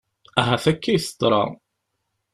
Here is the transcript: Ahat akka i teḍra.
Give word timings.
Ahat 0.39 0.65
akka 0.71 0.89
i 0.97 0.99
teḍra. 1.01 1.43